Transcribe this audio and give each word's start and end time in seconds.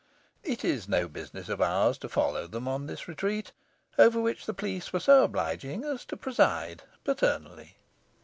It 0.43 0.65
is 0.65 0.89
no 0.89 1.07
business 1.07 1.47
of 1.47 1.61
ours 1.61 1.95
to 1.99 2.09
follow 2.09 2.47
them 2.47 2.67
on 2.67 2.87
this 2.87 3.07
retreat, 3.07 3.51
over 3.99 4.19
which 4.19 4.47
the 4.47 4.53
police 4.55 4.91
were 4.91 4.99
so 4.99 5.23
obliging 5.25 5.83
as 5.83 6.05
to 6.05 6.17
preside 6.17 6.81
paternally. 7.03 7.75